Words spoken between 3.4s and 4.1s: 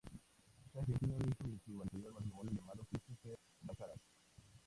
Bacharach.